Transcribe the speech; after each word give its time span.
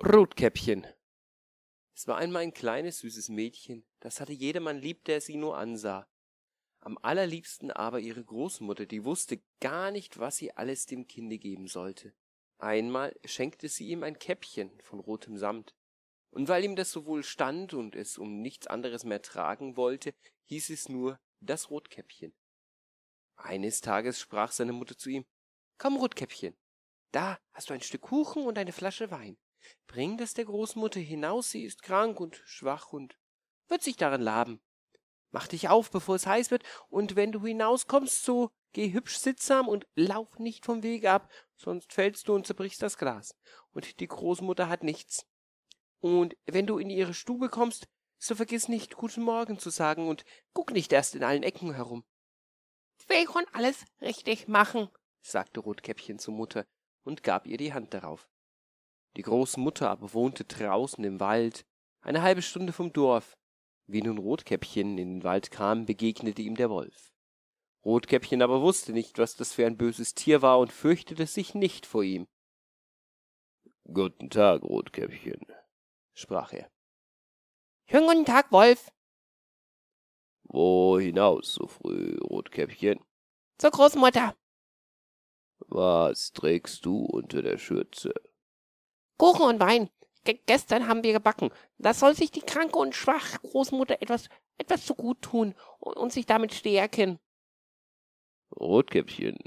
Rotkäppchen 0.00 0.86
Es 1.92 2.06
war 2.06 2.18
einmal 2.18 2.44
ein 2.44 2.54
kleines, 2.54 3.00
süßes 3.00 3.30
Mädchen, 3.30 3.84
das 3.98 4.20
hatte 4.20 4.32
jedermann 4.32 4.78
lieb, 4.78 5.04
der 5.06 5.20
sie 5.20 5.36
nur 5.36 5.58
ansah. 5.58 6.08
Am 6.78 6.96
allerliebsten 7.02 7.72
aber 7.72 7.98
ihre 7.98 8.24
Großmutter, 8.24 8.86
die 8.86 9.04
wusste 9.04 9.42
gar 9.58 9.90
nicht, 9.90 10.20
was 10.20 10.36
sie 10.36 10.56
alles 10.56 10.86
dem 10.86 11.08
Kinde 11.08 11.36
geben 11.38 11.66
sollte. 11.66 12.14
Einmal 12.58 13.18
schenkte 13.24 13.68
sie 13.68 13.88
ihm 13.88 14.04
ein 14.04 14.20
Käppchen 14.20 14.80
von 14.82 15.00
rotem 15.00 15.36
Samt, 15.36 15.74
und 16.30 16.46
weil 16.46 16.62
ihm 16.62 16.76
das 16.76 16.92
so 16.92 17.04
wohl 17.04 17.24
stand 17.24 17.74
und 17.74 17.96
es 17.96 18.18
um 18.18 18.40
nichts 18.40 18.68
anderes 18.68 19.02
mehr 19.02 19.20
tragen 19.20 19.76
wollte, 19.76 20.14
hieß 20.44 20.70
es 20.70 20.88
nur 20.88 21.18
das 21.40 21.70
Rotkäppchen. 21.70 22.32
Eines 23.34 23.80
Tages 23.80 24.20
sprach 24.20 24.52
seine 24.52 24.72
Mutter 24.72 24.96
zu 24.96 25.10
ihm 25.10 25.26
Komm, 25.76 25.96
Rotkäppchen, 25.96 26.56
da 27.10 27.40
hast 27.52 27.68
du 27.68 27.74
ein 27.74 27.80
Stück 27.80 28.02
Kuchen 28.02 28.46
und 28.46 28.58
eine 28.58 28.72
Flasche 28.72 29.10
Wein. 29.10 29.36
Bring 29.86 30.16
das 30.16 30.34
der 30.34 30.44
Großmutter 30.44 31.00
hinaus, 31.00 31.50
sie 31.50 31.64
ist 31.64 31.82
krank 31.82 32.20
und 32.20 32.40
schwach 32.44 32.92
und 32.92 33.18
wird 33.68 33.82
sich 33.82 33.96
daran 33.96 34.22
laben. 34.22 34.60
Mach 35.30 35.46
dich 35.46 35.68
auf, 35.68 35.90
bevor 35.90 36.16
es 36.16 36.26
heiß 36.26 36.50
wird, 36.50 36.64
und 36.88 37.16
wenn 37.16 37.32
du 37.32 37.44
hinauskommst, 37.44 38.24
so 38.24 38.50
geh 38.72 38.92
hübsch 38.92 39.18
sittsam 39.18 39.68
und 39.68 39.86
lauf 39.94 40.38
nicht 40.38 40.64
vom 40.64 40.82
Wege 40.82 41.10
ab, 41.10 41.30
sonst 41.56 41.92
fällst 41.92 42.28
du 42.28 42.34
und 42.34 42.46
zerbrichst 42.46 42.82
das 42.82 42.96
Glas. 42.96 43.36
Und 43.72 44.00
die 44.00 44.08
Großmutter 44.08 44.68
hat 44.68 44.82
nichts. 44.82 45.26
Und 46.00 46.36
wenn 46.46 46.66
du 46.66 46.78
in 46.78 46.90
ihre 46.90 47.14
Stube 47.14 47.48
kommst, 47.48 47.88
so 48.18 48.34
vergiss 48.34 48.68
nicht, 48.68 48.96
guten 48.96 49.22
Morgen 49.22 49.58
zu 49.58 49.70
sagen 49.70 50.08
und 50.08 50.24
guck 50.52 50.72
nicht 50.72 50.92
erst 50.92 51.14
in 51.14 51.24
allen 51.24 51.42
Ecken 51.42 51.74
herum. 51.74 52.04
Ich 52.98 53.08
will 53.08 53.26
schon 53.26 53.46
alles 53.52 53.84
richtig 54.00 54.48
machen, 54.48 54.88
sagte 55.20 55.60
Rotkäppchen 55.60 56.18
zur 56.18 56.34
Mutter 56.34 56.66
und 57.04 57.22
gab 57.22 57.46
ihr 57.46 57.58
die 57.58 57.72
Hand 57.72 57.94
darauf. 57.94 58.28
Die 59.16 59.22
Großmutter 59.22 59.90
aber 59.90 60.12
wohnte 60.14 60.44
draußen 60.44 61.02
im 61.04 61.20
Wald, 61.20 61.64
eine 62.00 62.22
halbe 62.22 62.42
Stunde 62.42 62.72
vom 62.72 62.92
Dorf. 62.92 63.36
Wie 63.86 64.02
nun 64.02 64.18
Rotkäppchen 64.18 64.98
in 64.98 65.14
den 65.14 65.24
Wald 65.24 65.50
kam, 65.50 65.86
begegnete 65.86 66.42
ihm 66.42 66.56
der 66.56 66.70
Wolf. 66.70 67.12
Rotkäppchen 67.84 68.42
aber 68.42 68.60
wusste 68.60 68.92
nicht, 68.92 69.18
was 69.18 69.36
das 69.36 69.52
für 69.52 69.66
ein 69.66 69.76
böses 69.76 70.14
Tier 70.14 70.42
war 70.42 70.58
und 70.58 70.72
fürchtete 70.72 71.26
sich 71.26 71.54
nicht 71.54 71.86
vor 71.86 72.02
ihm. 72.02 72.26
Guten 73.84 74.28
Tag, 74.28 74.62
Rotkäppchen, 74.62 75.46
sprach 76.12 76.52
er. 76.52 76.70
Schönen 77.90 78.06
guten 78.06 78.24
Tag, 78.26 78.52
Wolf. 78.52 78.92
Wo 80.42 80.98
hinaus 80.98 81.54
so 81.54 81.66
früh, 81.66 82.18
Rotkäppchen? 82.18 83.00
Zur 83.56 83.70
Großmutter. 83.70 84.36
Was 85.66 86.32
trägst 86.32 86.84
du 86.84 87.04
unter 87.04 87.42
der 87.42 87.58
Schürze? 87.58 88.12
Kuchen 89.18 89.46
und 89.46 89.60
Wein. 89.60 89.90
Ge 90.24 90.38
gestern 90.46 90.88
haben 90.88 91.02
wir 91.02 91.12
gebacken. 91.12 91.50
Das 91.78 92.00
soll 92.00 92.14
sich 92.14 92.30
die 92.30 92.40
kranke 92.40 92.78
und 92.78 92.94
schwache 92.94 93.38
Großmutter 93.40 94.00
etwas, 94.00 94.28
etwas 94.56 94.86
zu 94.86 94.94
gut 94.94 95.22
tun 95.22 95.54
und, 95.78 95.96
und 95.96 96.12
sich 96.12 96.26
damit 96.26 96.54
stärken. 96.54 97.18
Rotkäppchen, 98.56 99.38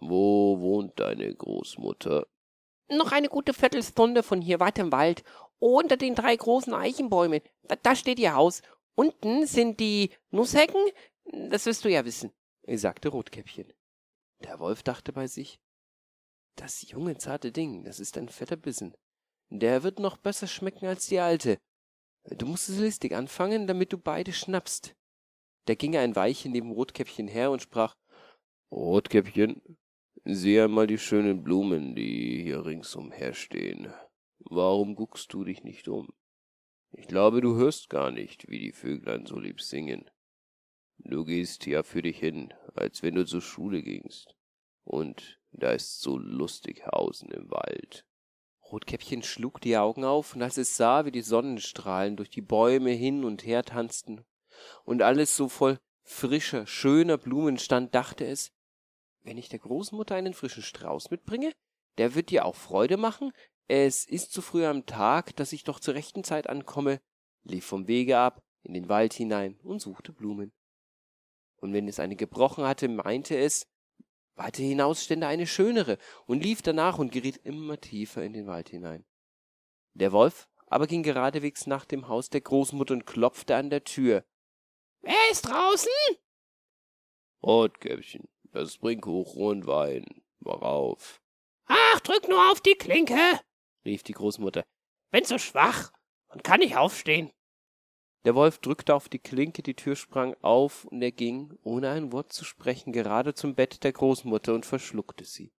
wo 0.00 0.58
wohnt 0.60 0.98
deine 0.98 1.34
Großmutter? 1.34 2.26
Noch 2.90 3.12
eine 3.12 3.28
gute 3.28 3.52
Viertelstunde 3.52 4.22
von 4.22 4.40
hier 4.40 4.60
weit 4.60 4.78
im 4.78 4.92
Wald, 4.92 5.22
unter 5.58 5.96
den 5.96 6.14
drei 6.14 6.34
großen 6.34 6.72
Eichenbäumen. 6.72 7.42
Da, 7.62 7.76
da 7.76 7.94
steht 7.94 8.18
ihr 8.18 8.34
Haus. 8.34 8.62
Unten 8.94 9.46
sind 9.46 9.78
die 9.80 10.10
Nusshecken, 10.30 10.80
das 11.24 11.66
wirst 11.66 11.84
du 11.84 11.90
ja 11.90 12.04
wissen, 12.04 12.32
sagte 12.66 13.10
Rotkäppchen. 13.10 13.72
Der 14.42 14.58
Wolf 14.58 14.82
dachte 14.82 15.12
bei 15.12 15.26
sich, 15.26 15.60
das 16.56 16.88
junge, 16.90 17.16
zarte 17.18 17.52
Ding, 17.52 17.84
das 17.84 18.00
ist 18.00 18.18
ein 18.18 18.28
fetter 18.28 18.56
Bissen. 18.56 18.94
Der 19.50 19.82
wird 19.82 19.98
noch 19.98 20.16
besser 20.16 20.46
schmecken 20.46 20.86
als 20.86 21.06
die 21.06 21.20
alte. 21.20 21.58
Du 22.24 22.46
musst 22.46 22.68
es 22.68 22.78
listig 22.78 23.14
anfangen, 23.14 23.66
damit 23.66 23.92
du 23.92 23.98
beide 23.98 24.32
schnappst. 24.32 24.94
Da 25.64 25.74
ging 25.74 25.96
ein 25.96 26.16
Weilchen 26.16 26.52
neben 26.52 26.70
Rotkäppchen 26.70 27.28
her 27.28 27.50
und 27.50 27.62
sprach, 27.62 27.94
Rotkäppchen, 28.70 29.78
sieh 30.24 30.60
einmal 30.60 30.86
die 30.86 30.98
schönen 30.98 31.42
Blumen, 31.42 31.94
die 31.94 32.42
hier 32.42 32.66
ringsum 32.66 33.12
herstehen. 33.12 33.92
Warum 34.40 34.94
guckst 34.94 35.32
du 35.32 35.44
dich 35.44 35.64
nicht 35.64 35.88
um? 35.88 36.08
Ich 36.92 37.06
glaube, 37.06 37.40
du 37.40 37.56
hörst 37.56 37.90
gar 37.90 38.10
nicht, 38.10 38.48
wie 38.48 38.58
die 38.58 38.72
Vöglein 38.72 39.26
so 39.26 39.38
lieb 39.38 39.60
singen. 39.60 40.10
Du 40.98 41.24
gehst 41.24 41.66
ja 41.66 41.82
für 41.82 42.02
dich 42.02 42.18
hin, 42.18 42.52
als 42.74 43.02
wenn 43.02 43.14
du 43.14 43.24
zur 43.24 43.42
Schule 43.42 43.82
gingst. 43.82 44.34
Und 44.84 45.40
da 45.52 45.72
ist 45.72 46.00
so 46.00 46.18
lustig 46.18 46.86
Hausen 46.86 47.30
im 47.30 47.50
Wald. 47.50 48.07
Rotkäppchen 48.70 49.22
schlug 49.22 49.60
die 49.60 49.76
Augen 49.76 50.04
auf, 50.04 50.34
und 50.34 50.42
als 50.42 50.56
es 50.56 50.76
sah, 50.76 51.04
wie 51.04 51.10
die 51.10 51.22
Sonnenstrahlen 51.22 52.16
durch 52.16 52.30
die 52.30 52.42
Bäume 52.42 52.90
hin 52.90 53.24
und 53.24 53.44
her 53.44 53.64
tanzten 53.64 54.24
und 54.84 55.02
alles 55.02 55.36
so 55.36 55.48
voll 55.48 55.78
frischer, 56.04 56.66
schöner 56.66 57.18
Blumen 57.18 57.58
stand, 57.58 57.94
dachte 57.94 58.26
es, 58.26 58.52
wenn 59.22 59.38
ich 59.38 59.48
der 59.48 59.58
Großmutter 59.58 60.14
einen 60.14 60.34
frischen 60.34 60.62
Strauß 60.62 61.10
mitbringe, 61.10 61.52
der 61.98 62.14
wird 62.14 62.30
dir 62.30 62.44
auch 62.44 62.54
Freude 62.54 62.96
machen, 62.96 63.32
es 63.66 64.06
ist 64.06 64.32
zu 64.32 64.40
früh 64.40 64.64
am 64.64 64.86
Tag, 64.86 65.36
dass 65.36 65.52
ich 65.52 65.64
doch 65.64 65.80
zur 65.80 65.94
rechten 65.94 66.24
Zeit 66.24 66.48
ankomme, 66.48 67.00
lief 67.42 67.66
vom 67.66 67.86
Wege 67.86 68.18
ab, 68.18 68.42
in 68.62 68.72
den 68.72 68.88
Wald 68.88 69.12
hinein 69.12 69.58
und 69.62 69.80
suchte 69.80 70.12
Blumen. 70.12 70.52
Und 71.56 71.72
wenn 71.72 71.88
es 71.88 72.00
eine 72.00 72.16
gebrochen 72.16 72.64
hatte, 72.64 72.88
meinte 72.88 73.36
es, 73.36 73.66
weiter 74.38 74.62
hinaus 74.62 75.04
stände 75.04 75.26
eine 75.26 75.46
schönere, 75.46 75.98
und 76.26 76.42
lief 76.42 76.62
danach 76.62 76.98
und 76.98 77.12
geriet 77.12 77.38
immer 77.44 77.80
tiefer 77.80 78.22
in 78.22 78.32
den 78.32 78.46
Wald 78.46 78.68
hinein. 78.68 79.04
Der 79.94 80.12
Wolf 80.12 80.48
aber 80.70 80.86
ging 80.86 81.02
geradewegs 81.02 81.66
nach 81.66 81.84
dem 81.84 82.08
Haus 82.08 82.30
der 82.30 82.42
Großmutter 82.42 82.94
und 82.94 83.06
klopfte 83.06 83.56
an 83.56 83.70
der 83.70 83.84
Tür. 83.84 84.24
Wer 85.00 85.30
ist 85.30 85.42
draußen? 85.42 85.90
Rotkäppchen, 87.42 88.28
das 88.52 88.78
bringt 88.78 89.02
Kuchen 89.02 89.42
und 89.42 89.66
Wein. 89.66 90.04
Worauf? 90.40 91.20
Ach, 91.66 92.00
drück 92.00 92.28
nur 92.28 92.50
auf 92.50 92.60
die 92.60 92.74
Klinke, 92.74 93.40
rief 93.84 94.02
die 94.02 94.12
Großmutter. 94.12 94.64
Bin 95.10 95.24
so 95.24 95.38
schwach 95.38 95.92
und 96.28 96.44
kann 96.44 96.60
nicht 96.60 96.76
aufstehen. 96.76 97.30
Der 98.24 98.34
Wolf 98.34 98.58
drückte 98.58 98.94
auf 98.94 99.08
die 99.08 99.20
Klinke, 99.20 99.62
die 99.62 99.74
Tür 99.74 99.94
sprang 99.94 100.34
auf, 100.42 100.84
und 100.84 101.02
er 101.02 101.12
ging, 101.12 101.56
ohne 101.62 101.90
ein 101.90 102.12
Wort 102.12 102.32
zu 102.32 102.44
sprechen, 102.44 102.92
gerade 102.92 103.34
zum 103.34 103.54
Bett 103.54 103.84
der 103.84 103.92
Großmutter 103.92 104.54
und 104.54 104.66
verschluckte 104.66 105.24
sie. 105.24 105.52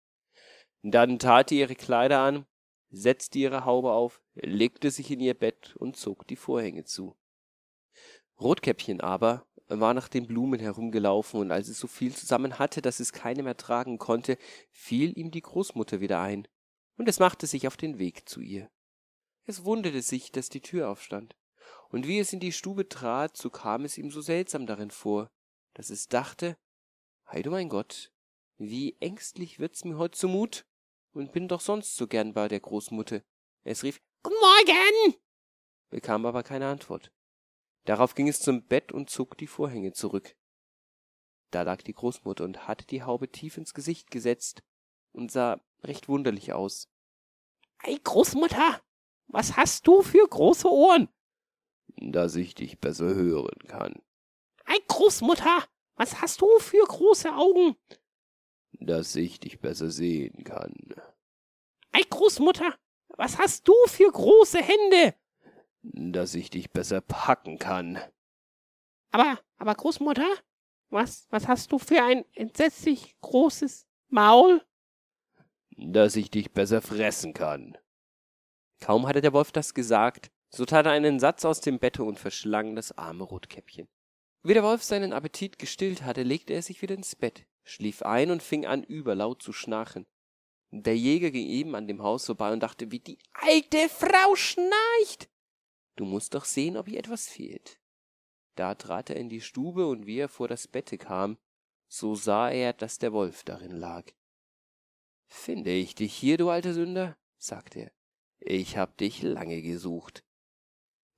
Dann 0.82 1.18
tat 1.18 1.52
er 1.52 1.58
ihre 1.58 1.74
Kleider 1.76 2.20
an, 2.20 2.46
setzte 2.90 3.38
ihre 3.38 3.64
Haube 3.64 3.92
auf, 3.92 4.20
legte 4.34 4.90
sich 4.90 5.10
in 5.10 5.20
ihr 5.20 5.34
Bett 5.34 5.76
und 5.76 5.96
zog 5.96 6.26
die 6.26 6.36
Vorhänge 6.36 6.84
zu. 6.84 7.16
Rotkäppchen 8.40 9.00
aber 9.00 9.46
war 9.68 9.94
nach 9.94 10.08
den 10.08 10.26
Blumen 10.26 10.60
herumgelaufen, 10.60 11.40
und 11.40 11.52
als 11.52 11.68
es 11.68 11.78
so 11.78 11.86
viel 11.86 12.14
zusammen 12.14 12.58
hatte, 12.58 12.82
dass 12.82 13.00
es 13.00 13.12
keine 13.12 13.42
mehr 13.42 13.56
tragen 13.56 13.98
konnte, 13.98 14.36
fiel 14.70 15.16
ihm 15.16 15.30
die 15.30 15.42
Großmutter 15.42 16.00
wieder 16.00 16.20
ein, 16.20 16.48
und 16.96 17.08
es 17.08 17.20
machte 17.20 17.46
sich 17.46 17.68
auf 17.68 17.76
den 17.76 17.98
Weg 17.98 18.28
zu 18.28 18.40
ihr. 18.40 18.68
Es 19.44 19.64
wunderte 19.64 20.02
sich, 20.02 20.32
dass 20.32 20.48
die 20.48 20.60
Tür 20.60 20.90
aufstand 20.90 21.37
und 21.90 22.06
wie 22.06 22.18
es 22.18 22.32
in 22.32 22.40
die 22.40 22.52
Stube 22.52 22.88
trat, 22.88 23.36
so 23.36 23.50
kam 23.50 23.84
es 23.84 23.98
ihm 23.98 24.10
so 24.10 24.20
seltsam 24.20 24.66
darin 24.66 24.90
vor, 24.90 25.30
dass 25.74 25.90
es 25.90 26.08
dachte, 26.08 26.56
Hei 27.30 27.42
du 27.42 27.50
mein 27.50 27.68
Gott, 27.68 28.10
wie 28.56 28.96
ängstlich 29.00 29.58
wird's 29.58 29.84
mir 29.84 29.98
heut 29.98 30.14
zumut 30.14 30.66
und 31.12 31.32
bin 31.32 31.48
doch 31.48 31.60
sonst 31.60 31.96
so 31.96 32.06
gern 32.06 32.32
bei 32.32 32.48
der 32.48 32.60
Großmutter. 32.60 33.22
Es 33.64 33.82
rief 33.82 34.00
Guten 34.22 34.36
Morgen, 34.40 35.14
bekam 35.90 36.26
aber 36.26 36.42
keine 36.42 36.68
Antwort. 36.68 37.12
Darauf 37.84 38.14
ging 38.14 38.28
es 38.28 38.40
zum 38.40 38.66
Bett 38.66 38.92
und 38.92 39.10
zog 39.10 39.36
die 39.38 39.46
Vorhänge 39.46 39.92
zurück. 39.92 40.36
Da 41.50 41.62
lag 41.62 41.82
die 41.82 41.94
Großmutter 41.94 42.44
und 42.44 42.68
hatte 42.68 42.86
die 42.86 43.02
Haube 43.02 43.30
tief 43.30 43.56
ins 43.56 43.72
Gesicht 43.72 44.10
gesetzt 44.10 44.62
und 45.12 45.32
sah 45.32 45.60
recht 45.82 46.08
wunderlich 46.08 46.52
aus. 46.52 46.88
Ei, 47.78 47.96
Großmutter, 48.02 48.82
was 49.28 49.56
hast 49.56 49.86
du 49.86 50.02
für 50.02 50.26
große 50.26 50.70
Ohren? 50.70 51.08
Dass 52.00 52.36
ich 52.36 52.54
dich 52.54 52.78
besser 52.80 53.14
hören 53.14 53.58
kann. 53.66 53.94
Ei, 54.64 54.78
Großmutter, 54.86 55.64
was 55.96 56.20
hast 56.20 56.40
du 56.40 56.58
für 56.58 56.84
große 56.84 57.34
Augen? 57.34 57.76
Dass 58.72 59.16
ich 59.16 59.40
dich 59.40 59.60
besser 59.60 59.90
sehen 59.90 60.44
kann. 60.44 60.74
Ei, 61.92 62.02
Großmutter, 62.08 62.74
was 63.16 63.38
hast 63.38 63.66
du 63.66 63.74
für 63.86 64.10
große 64.10 64.58
Hände? 64.58 65.14
Dass 65.82 66.34
ich 66.34 66.50
dich 66.50 66.70
besser 66.70 67.00
packen 67.00 67.58
kann. 67.58 67.98
Aber, 69.10 69.38
aber 69.56 69.74
Großmutter, 69.74 70.28
was, 70.90 71.26
was 71.30 71.48
hast 71.48 71.72
du 71.72 71.78
für 71.78 72.02
ein 72.02 72.24
entsetzlich 72.34 73.16
großes 73.20 73.86
Maul? 74.08 74.62
Dass 75.76 76.16
ich 76.16 76.30
dich 76.30 76.52
besser 76.52 76.82
fressen 76.82 77.34
kann. 77.34 77.78
Kaum 78.80 79.06
hatte 79.06 79.20
der 79.20 79.32
Wolf 79.32 79.50
das 79.52 79.74
gesagt, 79.74 80.30
so 80.50 80.64
tat 80.64 80.86
er 80.86 80.92
einen 80.92 81.20
Satz 81.20 81.44
aus 81.44 81.60
dem 81.60 81.78
Bette 81.78 82.02
und 82.04 82.18
verschlang 82.18 82.74
das 82.74 82.96
arme 82.96 83.24
Rotkäppchen. 83.24 83.88
Wie 84.42 84.54
der 84.54 84.62
Wolf 84.62 84.82
seinen 84.82 85.12
Appetit 85.12 85.58
gestillt 85.58 86.02
hatte, 86.02 86.22
legte 86.22 86.54
er 86.54 86.62
sich 86.62 86.80
wieder 86.80 86.94
ins 86.94 87.16
Bett, 87.16 87.46
schlief 87.64 88.02
ein 88.02 88.30
und 88.30 88.42
fing 88.42 88.66
an, 88.66 88.82
überlaut 88.82 89.42
zu 89.42 89.52
schnarchen. 89.52 90.06
Der 90.70 90.96
Jäger 90.96 91.30
ging 91.30 91.48
eben 91.48 91.74
an 91.74 91.86
dem 91.86 92.02
Haus 92.02 92.26
vorbei 92.26 92.52
und 92.52 92.60
dachte, 92.60 92.90
wie 92.90 93.00
die 93.00 93.18
alte 93.32 93.88
Frau 93.88 94.36
schnarcht. 94.36 95.28
Du 95.96 96.04
musst 96.04 96.34
doch 96.34 96.44
sehen, 96.44 96.76
ob 96.76 96.88
ihr 96.88 96.98
etwas 96.98 97.28
fehlt. 97.28 97.80
Da 98.54 98.74
trat 98.74 99.10
er 99.10 99.16
in 99.16 99.28
die 99.28 99.40
Stube, 99.40 99.86
und 99.86 100.06
wie 100.06 100.18
er 100.18 100.28
vor 100.28 100.48
das 100.48 100.68
Bette 100.68 100.98
kam, 100.98 101.38
so 101.88 102.14
sah 102.14 102.50
er, 102.50 102.72
dass 102.72 102.98
der 102.98 103.12
Wolf 103.12 103.44
darin 103.44 103.72
lag. 103.72 104.04
Finde 105.26 105.70
ich 105.70 105.94
dich 105.94 106.14
hier, 106.14 106.36
du 106.36 106.50
alter 106.50 106.74
Sünder? 106.74 107.16
sagte 107.38 107.80
er. 107.80 107.92
Ich 108.40 108.76
hab 108.76 108.96
dich 108.96 109.22
lange 109.22 109.62
gesucht. 109.62 110.24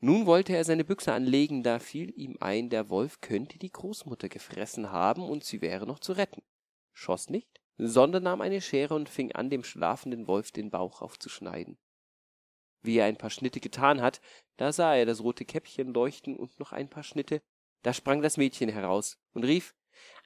Nun 0.03 0.25
wollte 0.25 0.57
er 0.57 0.65
seine 0.65 0.85
Büchse 0.85 1.13
anlegen, 1.13 1.63
da 1.63 1.79
fiel 1.79 2.11
ihm 2.19 2.39
ein, 2.41 2.71
der 2.71 2.89
Wolf 2.89 3.21
könnte 3.21 3.59
die 3.59 3.71
Großmutter 3.71 4.31
gefressen 4.31 4.91
haben, 4.91 5.23
und 5.23 5.45
sie 5.45 5.61
wäre 5.61 5.87
noch 5.87 5.99
zu 5.99 6.13
retten. 6.13 6.43
Schoß 6.95 7.29
nicht, 7.29 7.61
sondern 7.77 8.23
nahm 8.23 8.41
eine 8.41 8.63
Schere 8.63 8.95
und 8.95 9.11
fing 9.11 9.33
an, 9.33 9.51
dem 9.51 9.63
schlafenden 9.63 10.27
Wolf 10.27 10.53
den 10.53 10.71
Bauch 10.71 11.03
aufzuschneiden. 11.03 11.79
Wie 12.83 12.97
er 12.97 13.05
ein 13.05 13.19
paar 13.19 13.29
Schnitte 13.29 13.61
getan 13.61 14.01
hat, 14.01 14.23
da 14.57 14.73
sah 14.73 14.95
er 14.95 15.05
das 15.05 15.23
rote 15.23 15.45
Käppchen 15.45 15.93
leuchten 15.93 16.37
und 16.37 16.59
noch 16.59 16.73
ein 16.73 16.89
paar 16.89 17.03
Schnitte. 17.03 17.43
Da 17.83 17.93
sprang 17.93 18.23
das 18.23 18.39
Mädchen 18.39 18.71
heraus 18.71 19.19
und 19.33 19.45
rief, 19.45 19.75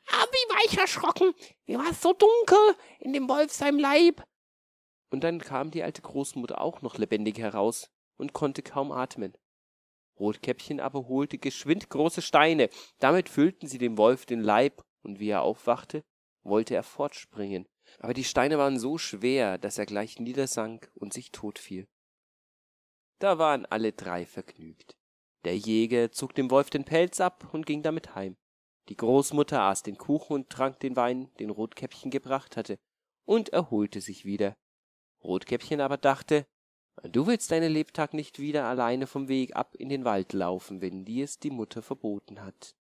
Ah, 0.08 0.24
wie 0.30 0.54
war 0.54 0.64
ich 0.66 0.78
erschrocken! 0.78 1.32
Mir 1.66 1.78
war 1.78 1.90
es 1.90 2.00
so 2.00 2.12
dunkel 2.12 2.76
in 3.00 3.12
dem 3.12 3.28
Wolf 3.28 3.52
seinem 3.52 3.78
Leib! 3.78 4.22
Und 5.10 5.24
dann 5.24 5.40
kam 5.40 5.70
die 5.70 5.82
alte 5.82 6.02
Großmutter 6.02 6.60
auch 6.60 6.82
noch 6.82 6.98
lebendig 6.98 7.38
heraus 7.38 7.90
und 8.16 8.32
konnte 8.32 8.62
kaum 8.62 8.92
atmen. 8.92 9.36
Rotkäppchen 10.18 10.80
aber 10.80 11.08
holte 11.08 11.38
geschwind 11.38 11.90
große 11.90 12.22
Steine, 12.22 12.68
damit 12.98 13.28
füllten 13.28 13.66
sie 13.66 13.78
dem 13.78 13.98
Wolf 13.98 14.26
den 14.26 14.40
Leib, 14.40 14.82
und 15.02 15.18
wie 15.20 15.28
er 15.28 15.42
aufwachte, 15.42 16.02
wollte 16.42 16.74
er 16.74 16.82
fortspringen, 16.82 17.66
aber 17.98 18.14
die 18.14 18.24
Steine 18.24 18.58
waren 18.58 18.78
so 18.78 18.98
schwer, 18.98 19.58
dass 19.58 19.78
er 19.78 19.86
gleich 19.86 20.18
niedersank 20.18 20.90
und 20.94 21.12
sich 21.12 21.30
tot 21.30 21.58
fiel. 21.58 21.86
Da 23.18 23.38
waren 23.38 23.66
alle 23.66 23.92
drei 23.92 24.26
vergnügt. 24.26 24.96
Der 25.44 25.56
Jäger 25.56 26.10
zog 26.10 26.34
dem 26.34 26.50
Wolf 26.50 26.70
den 26.70 26.84
Pelz 26.84 27.20
ab 27.20 27.52
und 27.52 27.66
ging 27.66 27.82
damit 27.82 28.14
heim. 28.14 28.36
Die 28.88 28.96
Großmutter 28.96 29.60
aß 29.60 29.82
den 29.82 29.96
Kuchen 29.96 30.34
und 30.34 30.50
trank 30.50 30.80
den 30.80 30.96
Wein, 30.96 31.32
den 31.38 31.50
Rotkäppchen 31.50 32.10
gebracht 32.10 32.56
hatte, 32.56 32.78
und 33.24 33.50
erholte 33.50 34.00
sich 34.00 34.24
wieder. 34.24 34.54
Rotkäppchen 35.22 35.80
aber 35.80 35.96
dachte, 35.96 36.46
du 37.02 37.26
willst 37.26 37.50
deinen 37.50 37.72
Lebtag 37.72 38.14
nicht 38.14 38.38
wieder 38.38 38.64
alleine 38.64 39.06
vom 39.06 39.28
Weg 39.28 39.56
ab 39.56 39.74
in 39.74 39.88
den 39.88 40.04
Wald 40.04 40.32
laufen, 40.32 40.80
wenn 40.80 41.04
dir's 41.04 41.38
die 41.38 41.50
Mutter 41.50 41.82
verboten 41.82 42.42
hat. 42.42 42.74